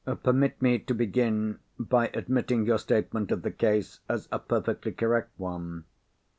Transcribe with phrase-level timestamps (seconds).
[0.23, 5.29] "Permit me to begin by admitting your statement of the case as a perfectly correct
[5.37, 5.85] one.